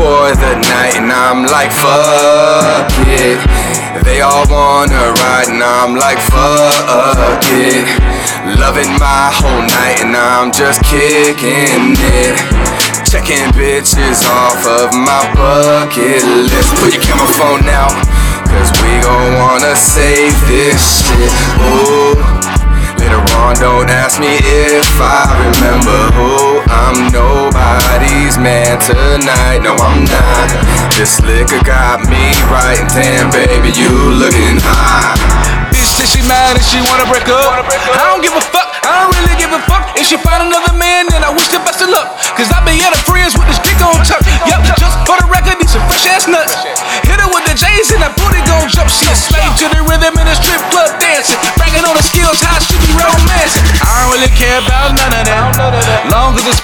night 0.00 0.96
and 0.96 1.12
I'm 1.12 1.44
like, 1.44 1.70
fuck 1.70 2.88
it. 3.06 3.38
They 4.04 4.20
all 4.20 4.46
wanna 4.48 5.12
ride 5.20 5.48
and 5.48 5.62
I'm 5.62 5.94
like, 5.94 6.18
fuck 6.18 7.44
it. 7.52 7.86
Loving 8.58 8.92
my 8.98 9.30
whole 9.32 9.62
night 9.62 10.00
and 10.00 10.16
I'm 10.16 10.50
just 10.52 10.80
kicking 10.84 11.96
it. 11.98 12.34
Checking 13.04 13.44
bitches 13.52 14.24
off 14.24 14.64
of 14.66 14.94
my 14.94 15.22
bucket 15.36 16.24
list. 16.24 16.74
Put 16.80 16.94
your 16.94 17.02
camera 17.02 17.28
phone 17.28 17.68
out, 17.68 17.92
cause 18.48 18.72
we 18.80 18.92
gon' 19.04 19.36
wanna 19.36 19.76
save 19.76 20.32
this 20.48 21.04
shit. 21.04 21.32
Ooh. 21.60 22.16
Later 22.96 23.20
on, 23.36 23.54
don't 23.56 23.90
ask 23.90 24.20
me 24.20 24.40
if 24.40 24.88
I 24.96 25.28
remember 25.52 25.98
who 26.16 26.62
I'm 26.70 27.11
man 28.42 28.76
tonight. 28.82 29.62
No, 29.62 29.72
I'm 29.78 30.04
not. 30.04 30.50
This 30.92 31.22
liquor 31.22 31.62
got 31.62 32.04
me 32.10 32.34
right. 32.50 32.82
Damn, 32.90 33.30
baby, 33.30 33.70
you 33.72 33.88
looking 34.18 34.58
hot. 34.60 35.16
Bitch 35.70 35.88
said 35.96 36.10
she 36.10 36.20
mad 36.28 36.58
and 36.58 36.66
she 36.66 36.82
wanna 36.90 37.08
break 37.08 37.24
up. 37.30 37.48
I 37.48 37.62
don't 37.62 38.11
give 38.11 38.11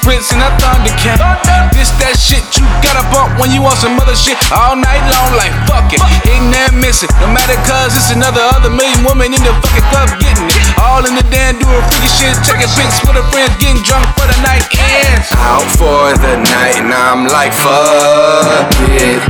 Prince 0.08 0.32
and 0.32 0.40
that 0.40 0.56
Thundercat. 0.56 1.20
This 1.76 1.92
that 2.00 2.16
shit 2.16 2.40
you 2.56 2.64
gotta 2.80 3.04
bump 3.12 3.36
when 3.36 3.52
you 3.52 3.60
want 3.60 3.76
some 3.76 3.92
other 4.00 4.16
shit 4.16 4.40
all 4.48 4.72
night 4.72 5.04
long. 5.12 5.36
Like 5.36 5.52
fuck 5.68 5.92
it, 5.92 6.00
ain't 6.24 6.48
that 6.56 6.72
missing. 6.72 7.12
No 7.20 7.28
matter 7.28 7.52
cause 7.68 7.92
it's 7.92 8.08
another 8.08 8.40
other 8.56 8.72
million 8.72 9.04
woman 9.04 9.36
in 9.36 9.42
the 9.44 9.52
fucking 9.60 9.84
club 9.92 10.08
getting 10.16 10.48
it. 10.48 10.56
All 10.80 11.04
in 11.04 11.12
the 11.12 11.20
damn 11.28 11.60
doing 11.60 11.84
freaky 11.92 12.08
shit, 12.08 12.32
taking 12.40 12.72
pics 12.72 13.04
with 13.04 13.20
her 13.20 13.26
friends, 13.28 13.52
getting 13.60 13.84
drunk 13.84 14.08
for 14.16 14.24
the 14.24 14.38
night 14.40 14.64
ends. 14.80 15.28
Out 15.44 15.68
for 15.76 16.16
the 16.16 16.40
night 16.40 16.80
and 16.80 16.88
I'm 16.88 17.28
like, 17.28 17.52
fuck 17.52 18.72
it. 18.88 19.20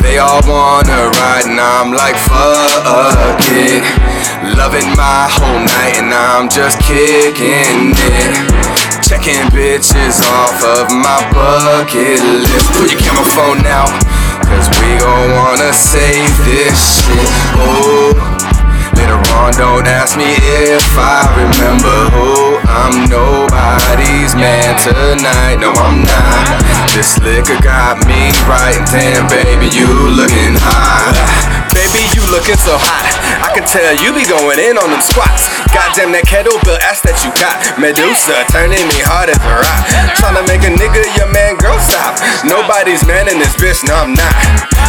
They 0.00 0.16
all 0.24 0.40
wanna 0.48 1.12
ride 1.20 1.52
and 1.52 1.60
I'm 1.60 1.92
like, 1.92 2.16
fuck 2.16 3.44
it. 3.52 3.84
Loving 4.56 4.88
my 4.96 5.28
whole 5.36 5.60
night 5.60 6.00
and 6.00 6.16
I'm 6.16 6.48
just 6.48 6.80
kicking 6.80 7.92
it. 7.92 8.73
Checking 9.04 9.36
bitches 9.52 10.24
off 10.32 10.64
of 10.64 10.88
my 10.88 11.20
bucket 11.28 12.24
list. 12.24 12.72
Put 12.72 12.90
your 12.90 12.98
camera 12.98 13.24
phone 13.36 13.60
out, 13.68 13.92
cause 14.48 14.64
we 14.80 14.96
gon' 14.96 15.30
wanna 15.36 15.74
save 15.74 16.32
this 16.48 17.04
shit. 17.04 17.28
Ooh. 17.60 18.16
Later 18.96 19.20
on, 19.36 19.52
don't 19.60 19.86
ask 19.86 20.16
me 20.16 20.24
if 20.24 20.88
I 20.96 21.28
remember 21.36 21.96
who 22.16 22.56
I'm 22.64 23.04
nobody's 23.12 24.32
man 24.34 24.72
tonight. 24.80 25.60
No, 25.60 25.68
I'm 25.76 26.00
not. 26.00 26.64
This 26.96 27.18
liquor 27.20 27.60
got 27.60 28.00
me 28.08 28.32
right. 28.48 28.80
Damn, 28.88 29.28
baby, 29.28 29.68
you 29.68 29.84
looking 30.16 30.56
hot. 30.56 31.12
Baby, 31.76 32.08
you 32.16 32.24
looking 32.32 32.56
so 32.56 32.78
hot. 32.80 33.23
I 33.54 33.62
can 33.62 33.70
tell 33.70 33.94
you 34.02 34.10
be 34.10 34.26
going 34.26 34.58
in 34.58 34.74
on 34.74 34.90
them 34.90 34.98
squats. 34.98 35.46
Goddamn 35.70 36.10
that 36.10 36.26
kettlebell 36.26 36.74
ass 36.90 37.06
that 37.06 37.22
you 37.22 37.30
got. 37.38 37.54
Medusa 37.78 38.34
turning 38.50 38.82
me 38.90 38.98
hard 38.98 39.30
as 39.30 39.38
a 39.38 39.54
rock. 39.54 39.86
Tryna 40.18 40.42
make 40.50 40.66
a 40.66 40.74
nigga 40.74 41.06
your 41.14 41.30
man, 41.30 41.54
girl, 41.62 41.78
stop. 41.78 42.18
Nobody's 42.42 43.06
man 43.06 43.30
in 43.30 43.38
this 43.38 43.54
bitch, 43.54 43.86
no, 43.86 43.94
I'm 43.94 44.10
not. 44.10 44.34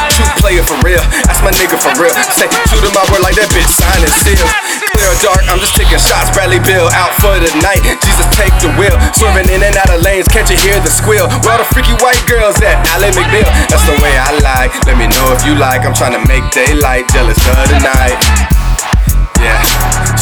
True 0.10 0.26
player 0.42 0.66
for 0.66 0.82
real. 0.82 1.04
That's 1.30 1.46
my 1.46 1.54
nigga 1.54 1.78
for 1.78 1.94
real. 2.02 2.10
Say, 2.34 2.50
shoot 2.66 2.82
him 2.82 2.90
my 2.98 3.06
word 3.14 3.22
like 3.22 3.38
that 3.38 3.54
bitch 3.54 3.70
sign 3.70 4.02
and 4.02 4.16
seal. 4.26 4.50
Clear 4.98 5.14
or 5.14 5.20
dark, 5.22 5.46
I'm 5.46 5.62
just 5.62 5.78
taking 5.78 6.02
shots. 6.02 6.34
Bradley 6.34 6.58
Beal 6.66 6.90
out 6.98 7.14
for 7.22 7.38
the 7.38 7.54
night. 7.62 7.86
Jesus, 8.02 8.26
take 8.34 8.54
the 8.66 8.74
wheel. 8.82 8.98
Swerving 9.14 9.46
in 9.54 9.62
and 9.62 9.78
out 9.78 9.94
of 9.94 10.02
lanes, 10.02 10.26
can't 10.26 10.50
you 10.50 10.58
hear 10.58 10.82
the 10.82 10.90
squeal? 10.90 11.30
Where 11.46 11.54
all 11.54 11.62
the 11.62 11.70
freaky 11.70 11.94
white 12.02 12.18
girls 12.26 12.58
at? 12.66 12.82
Ally 12.98 13.14
McBeal. 13.14 13.46
That's 13.70 13.86
the 13.86 13.94
way 14.02 14.18
I 14.18 14.34
like. 14.42 14.74
Let 14.90 14.98
me 14.98 15.06
know 15.06 15.38
if 15.38 15.46
you 15.46 15.54
like. 15.54 15.86
I'm 15.86 15.94
trying 15.94 16.18
to 16.18 16.24
make 16.26 16.50
daylight 16.50 17.06
jealous 17.14 17.38
of 17.46 17.70
the 17.70 17.78
night. 17.86 18.55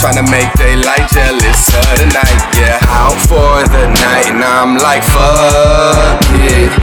Trying 0.04 0.20
to 0.20 0.32
make 0.32 0.52
daylight 0.60 1.08
jealous 1.16 1.72
of 1.72 1.96
the 1.96 2.12
night. 2.12 2.40
Yeah, 2.60 2.76
out 2.92 3.16
for 3.24 3.64
the 3.72 3.88
night 3.88 4.36
and 4.36 4.44
I'm 4.44 4.76
like, 4.76 5.00
fuck 5.00 6.20
it. 6.44 6.76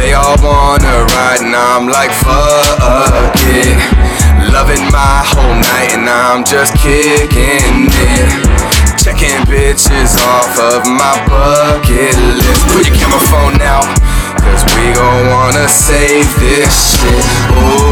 They 0.00 0.14
all 0.14 0.40
wanna 0.40 1.04
ride 1.12 1.44
and 1.44 1.52
I'm 1.52 1.84
like, 1.92 2.08
fuck 2.24 3.36
it. 3.36 3.76
Loving 4.48 4.80
my 4.88 5.20
whole 5.28 5.60
night 5.60 5.92
and 5.92 6.08
I'm 6.08 6.40
just 6.42 6.72
kicking 6.80 7.92
it. 7.92 8.32
Checking 8.96 9.44
bitches 9.44 10.16
off 10.24 10.56
of 10.56 10.88
my 10.88 11.20
bucket 11.28 12.16
list. 12.16 12.64
Put 12.72 12.88
your 12.88 12.96
camera 12.96 13.20
phone 13.28 13.60
out, 13.60 13.92
cause 14.40 14.64
we 14.72 14.88
gon' 14.96 15.28
wanna 15.28 15.68
save 15.68 16.24
this 16.40 16.96
shit. 16.96 17.24
Ooh. 17.60 17.83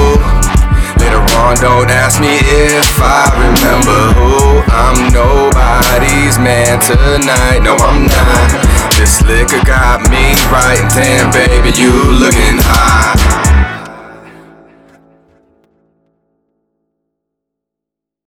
On, 1.52 1.58
don't 1.60 1.90
ask 1.90 2.20
me 2.20 2.38
if 2.40 2.96
I 3.00 3.28
remember 3.36 4.00
who 4.16 4.62
I'm 4.72 5.12
nobody's 5.12 6.38
man 6.38 6.80
tonight. 6.80 7.60
No, 7.60 7.76
I'm 7.76 8.06
not. 8.06 8.92
This 8.96 9.20
liquor 9.22 9.62
got 9.66 10.00
me 10.08 10.32
right. 10.48 10.80
And 10.80 10.90
damn, 10.90 11.30
baby, 11.30 11.76
you 11.76 11.92
looking 11.92 12.56
hot. 12.62 13.01